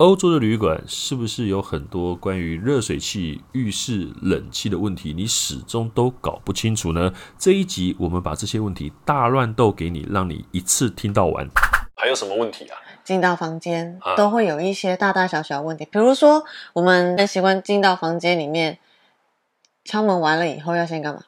[0.00, 7.12] 欧洲的旅馆是不是有很多关于热水器、浴室冷气的问题，你始终都搞不清楚呢？
[7.38, 11.46] 这一集我们把这些问题大乱斗给你，让你一次听到完。
[11.96, 12.78] 还有什么问题啊？
[13.04, 16.42] 进到房间都会有一些大大小小问题，比如说
[16.72, 18.78] 我们很习惯进到房间里面，
[19.84, 21.20] 敲门完了以后要先干嘛？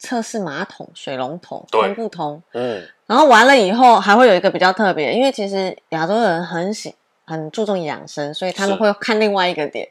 [0.00, 2.42] 测试马桶水龙头通不通？
[2.54, 6.92] 嗯，然后完了以后还会有一个比较特别，因为其实亚洲人很喜
[7.26, 9.88] 很注重养生，所以他们会看另外一个点：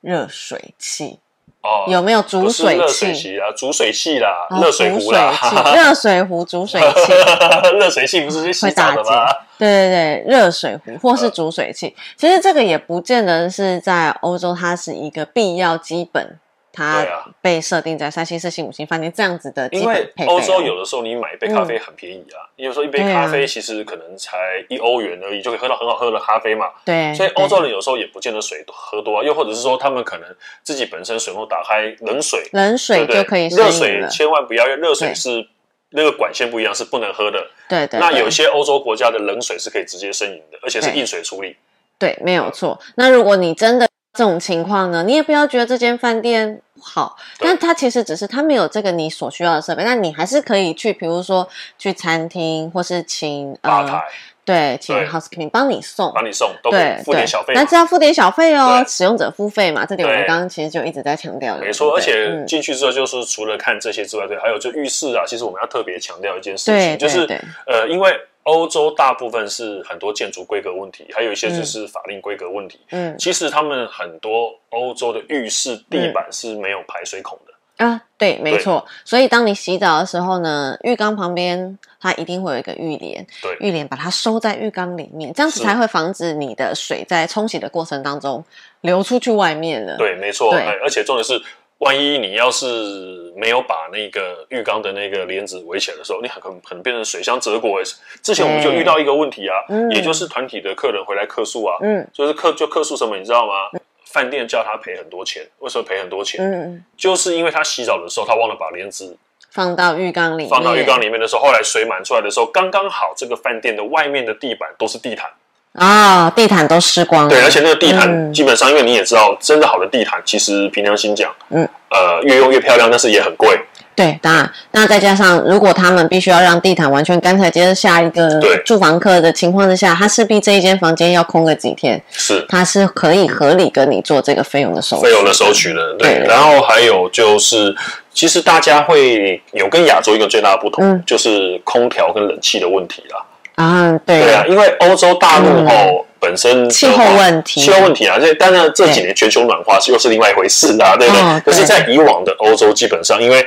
[0.00, 1.18] 热水器
[1.60, 2.78] 哦，有没有煮水器？
[2.78, 5.32] 热水器啊，煮水器啦，热水壶啦，
[5.74, 7.12] 热水壶煮水器，
[7.78, 9.26] 热水器不是洗澡的吗？
[9.58, 16.38] 对对对，热水壶或是煮水器，其实这个也不见得是在欧洲，它是一个必要基本。
[16.72, 17.06] 它
[17.40, 19.68] 被设定在三星、四星、五星饭店这样子的。
[19.70, 26.70] 因为欧洲有的时候你买一杯咖啡很便宜啊，因为说一杯咖啡其实可能才一欧元而已，就可以喝到很好喝的咖啡嘛。
[26.84, 30.28] 对，所以欧洲人有时候也不见得水喝多啊，又或者是说他们可能
[30.62, 33.48] 自己本身水龙头打开冷水，冷水就可以。
[33.48, 35.46] 热水千万不要，因为热水是
[35.90, 37.50] 那个管线不一样，是不能喝的。
[37.68, 38.00] 对对。
[38.00, 41.56] 那有些欧洲国家的冷水是可以直接生饮的，而且是硬水处理。
[41.98, 42.80] 对，没有错。
[42.94, 43.86] 那如果你真的。
[44.14, 54.04] 这种情况呢，你也不要觉得这间饭店不好，但它其实只是它没有这个你所需要的设备，那你还是可以去，比如说去餐厅或是请吧台，
[54.44, 61.94] 对，请 housekeeping 帮你送，帮你送，都对，付点小费，那只要付点小费哦，使用者付费嘛，这点我们刚刚其实就一直在强调的，没错。
[61.96, 67.24] 而且进去之后，就是除了看这些之外，对，还有就浴室啊，其实我们要特别强调一件事情，就是
[67.66, 68.14] 呃，因为。
[68.44, 72.80] 欧洲大部分是很多建筑规格问题，还有一些就是法令规格问题。
[72.90, 77.52] 嗯，其实他们很多欧洲的浴室地板是没有排水孔的。
[77.78, 78.84] 嗯、啊，对，没错。
[79.04, 88.44] 所以当你洗澡的时候呢，浴缸旁边它一定会有一个浴帘，对，浴帘把它收在浴缸里面，这样子才会防止你的水在冲洗的过程当中
[88.82, 89.96] 流出去外面了。
[89.96, 90.50] 对，没错。
[90.50, 91.42] 对，而且重点是。
[91.82, 97.82] 万一你要是没有把那个浴缸的那个帘子围起来的时候，你很可能可能变成水箱折国。
[98.22, 103.68] 之前我们就遇到一个问题啊，嗯、也就是团体的客人回来客诉啊，嗯，就是客就客诉什么，你知道吗？
[104.04, 106.40] 饭店叫他赔很多钱，为什么赔很多钱？
[106.40, 109.16] 嗯，就是因为他洗澡的时候他忘了把帘子
[109.50, 115.28] 放到浴缸里，放到浴缸里面的时候，后来水满出来的时候，刚刚好这个饭店的外面的地板都是地毯。
[115.72, 117.30] 啊、哦，地毯都湿光了。
[117.30, 123.58] 对，而且那个地毯基本上，嗯、因为你也知道，真的好的地毯，其实凭良心讲，嗯，呃，越用越漂亮，但是也很贵。
[123.94, 132.02] 对，当然，那再加上如果他们必须要让地毯完全干，才接着下一个住房客的情况之下，他势必这一间房间要空个几天。
[132.10, 135.94] 是，他是可以合理跟你做这个费用的收费用的收取的。
[135.98, 137.74] 对，对然后还有就是，
[138.14, 143.22] 其实大家会有跟亚洲一个最大的不同，嗯、就是空调跟冷气的问题啦。
[143.62, 151.40] 啊，对对啊，因为欧洲大陆哦本身气候问题，气候问题啊，这当然这几年全球暖化又是另外一回事啊，对不对？
[151.40, 153.44] 可是，在以往的欧洲，基本上因为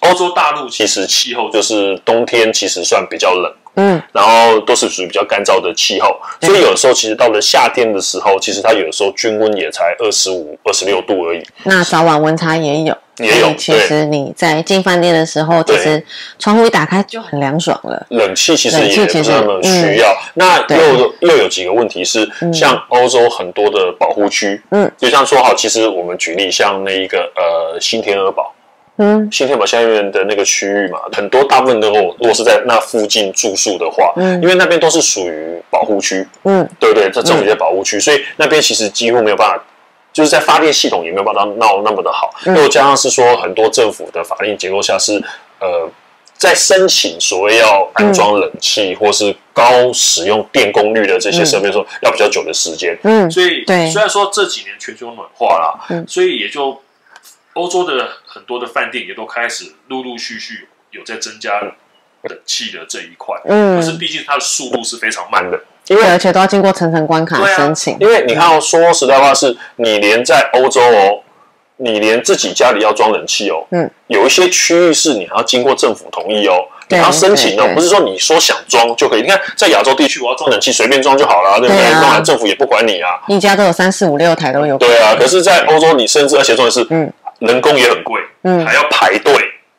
[0.00, 11.42] 欧洲大陆其实气候就是冬天其实算比较冷，嗯，然后都是属于比较干燥的气候，所以有时候其实到了夏天的时候，其实它有时候均温也才二十五、二十六度而已。
[11.64, 12.96] 那早晚温差也有。
[13.18, 16.04] 也有，其实你在进饭店的时候，其实
[16.38, 18.06] 窗户一打开就很凉爽了。
[18.10, 20.14] 冷气其实也不是那么需要。
[20.34, 28.54] 那又又有几个问题是，像欧洲很多的保护区，嗯，就像说好，其实我们举例，像那一个呃新天鹅堡，
[28.98, 39.64] 嗯，新天鹅堡下面的那个区域嘛，很多大部分都如果是在那附近住宿的话，嗯，因为那边都是属于保护区，嗯，对不对，这这种一些保护区，所以那边其实几乎没有办法。
[40.16, 45.22] 就是在发电系统也没有办法闹那么的好，又加上是说很多政府的法令结构下是
[45.60, 45.90] 呃，
[46.38, 52.98] 在申请所谓要安装冷气或是高使用电功率的这些设备的时候，要比较久的时间。
[53.02, 56.80] 嗯，所以虽然说这几年全球暖化啦，嗯，所以也就
[57.52, 63.38] 欧洲的很多的饭店也都开始陆陆续续有在增加冷气的这一块。
[63.44, 65.60] 嗯，可是毕竟它的速度是非常慢的。
[65.88, 67.94] 因为而且都要经过层层关卡申请。
[67.94, 71.20] 啊、因为你看，哦，说实在话，是你连在欧洲哦，
[71.78, 76.54] 你连自己家里要装冷气哦，嗯，有一些区域是你还要经过政府同意哦，
[76.88, 79.22] 你要申请哦，不是说你说想装就可以。
[79.22, 81.92] 你看，在亚洲地区，我要装冷气随便装就好了，对不对？
[81.92, 83.10] 当然政府也不管你啊。
[83.28, 84.76] 一家都有三四五六台都有。
[84.78, 89.34] 对啊，可是，在欧洲，你甚至而且重点是，嗯，人工也很贵，嗯，还要排队。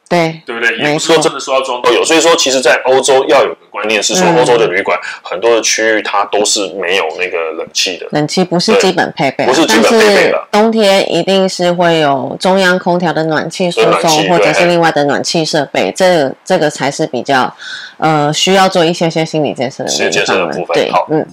[0.09, 0.77] 对，对不对？
[0.77, 10.47] 也不是说真的说要装都有，所以说其实，在欧洲要有个观念是说，欧洲的旅馆很多的区域它都是没有那个冷气的，冷气不是基本配备，不是基本配备的。
[10.51, 17.53] 冬天一定是会有中央空调的暖气输送，或者是另外的暖气设备，这这个才是比较
[17.97, 20.67] 呃需要做一些些心理建设的建设的部分。
[20.73, 21.25] 对，嗯。